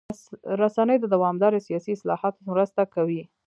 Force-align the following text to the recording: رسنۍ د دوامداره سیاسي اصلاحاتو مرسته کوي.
رسنۍ 0.61 0.97
د 1.01 1.05
دوامداره 1.15 1.63
سیاسي 1.67 1.89
اصلاحاتو 1.93 2.39
مرسته 2.51 2.81
کوي. 2.93 3.21